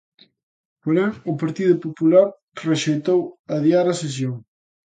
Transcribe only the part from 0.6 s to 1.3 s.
Porén,